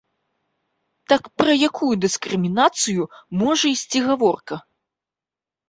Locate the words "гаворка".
4.09-4.55